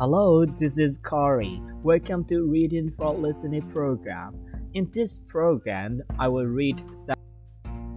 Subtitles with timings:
[0.00, 1.62] Hello, this is Corey.
[1.82, 4.34] Welcome to Reading for Listening program.
[4.72, 7.14] In this program, I will read some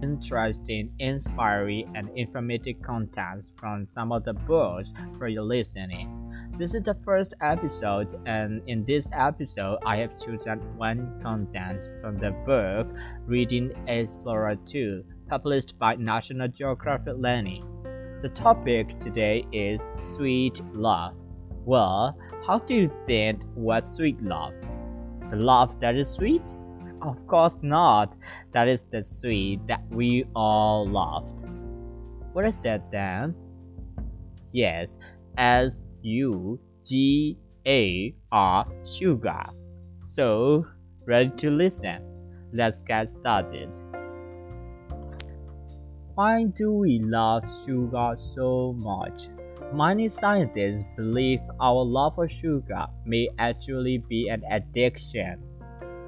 [0.02, 6.12] interesting, inspiring, and informative contents from some of the books for your listening.
[6.58, 12.18] This is the first episode, and in this episode, I have chosen one content from
[12.18, 12.88] the book
[13.24, 17.64] Reading Explorer 2, published by National Geographic Learning.
[18.20, 21.16] The topic today is sweet love.
[21.66, 22.16] Well,
[22.46, 24.54] how do you think was sweet love?
[25.30, 26.56] The love that is sweet?
[27.02, 28.16] Of course not.
[28.52, 31.42] That is the sweet that we all loved.
[32.32, 33.34] What is that then?
[34.52, 34.96] Yes,
[35.36, 39.42] S U G A R sugar.
[40.04, 40.66] So,
[41.04, 41.98] ready to listen?
[42.52, 43.76] Let's get started.
[46.14, 49.28] Why do we love sugar so much?
[49.72, 55.42] Many scientists believe our love for sugar may actually be an addiction.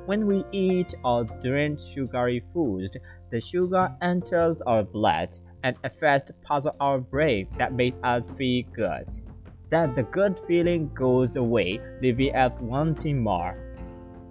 [0.06, 2.96] When we eat or drink sugary foods,
[3.30, 8.64] the sugar enters our blood and affects parts of our brain that make us feel
[8.74, 9.06] good.
[9.70, 13.54] Then the good feeling goes away, leaving us wanting more.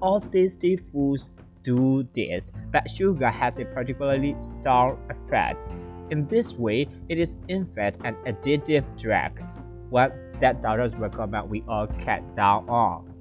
[0.01, 1.29] All tasty foods
[1.63, 5.69] do this, but sugar has a particularly strong effect.
[6.09, 9.41] In this way, it is in fact an addictive drug,
[9.89, 13.13] what that doctors recommend we all cut down on.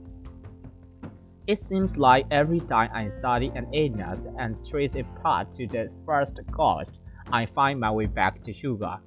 [1.46, 5.90] It seems like every time I study an illness and trace it path to the
[6.04, 6.92] first cause,
[7.32, 8.98] I find my way back to sugar,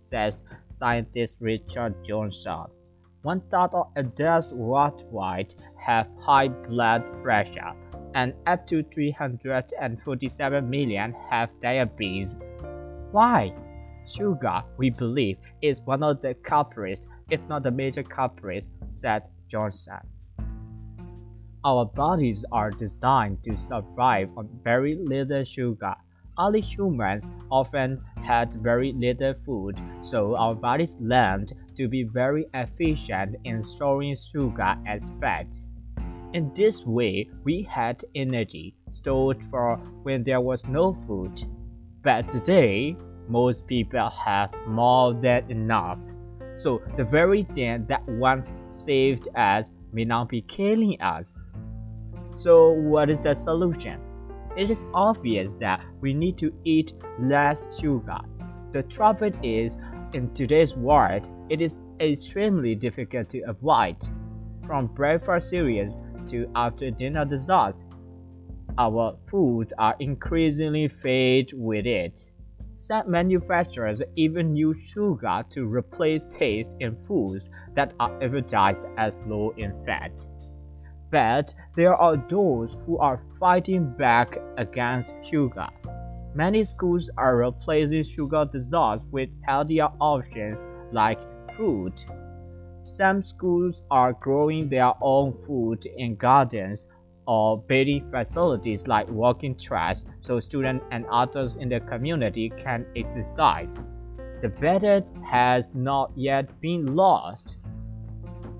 [0.00, 2.66] says scientist Richard Johnson.
[3.22, 7.72] One third of adults worldwide have high blood pressure,
[8.14, 12.36] and up to 347 million have diabetes
[13.12, 13.52] why?
[14.06, 20.00] Sugar, we believe, is one of the culprits, if not the major culprits, said Johnson.
[21.64, 25.94] Our bodies are designed to survive on very little sugar.
[26.38, 33.36] Early humans often had very little food, so our bodies learned to be very efficient
[33.44, 35.60] in storing sugar as fat.
[36.32, 41.44] In this way, we had energy stored for when there was no food.
[42.02, 42.96] But today,
[43.28, 45.98] most people have more than enough.
[46.56, 51.42] So the very thing that once saved us may now be killing us.
[52.36, 54.00] So what is the solution?
[54.56, 58.18] It is obvious that we need to eat less sugar.
[58.72, 59.78] The trouble is,
[60.14, 63.96] in today's world, it is extremely difficult to avoid.
[64.66, 65.98] From breakfast cereals
[66.28, 67.78] to after dinner desserts,
[68.78, 72.24] our foods are increasingly filled with it.
[72.76, 77.44] Some manufacturers even use sugar to replace taste in foods
[77.74, 80.24] that are advertised as low in fat.
[81.10, 85.66] But there are those who are fighting back against sugar.
[86.34, 91.18] Many schools are replacing sugar desserts with healthier options like
[91.56, 92.06] fruit.
[92.84, 96.86] Some schools are growing their own food in gardens
[97.28, 103.78] or bathing facilities like walking tracks so students and others in the community can exercise.
[104.40, 107.58] The battle has not yet been lost.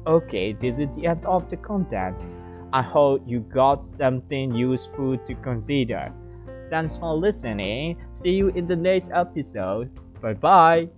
[0.06, 2.26] Okay, this is the end of the content.
[2.72, 6.12] I hope you got something useful to consider.
[6.68, 7.96] Thanks for listening.
[8.12, 9.90] See you in the next episode.
[10.20, 10.97] Bye bye.